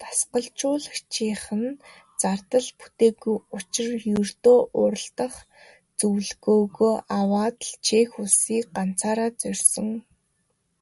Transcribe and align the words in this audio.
Дасгалжуулагчийнх 0.00 1.44
нь 1.62 1.72
зардал 2.20 2.66
бүтээгүй 2.78 3.36
учир 3.56 3.88
ердөө 4.20 4.58
уралдах 4.82 5.34
зөвлөгөөгөө 5.98 6.94
аваад 7.18 7.56
л 7.70 7.72
Чех 7.86 8.10
улсыг 8.22 8.64
ганцаараа 8.76 9.30
зорьсон. 9.40 9.88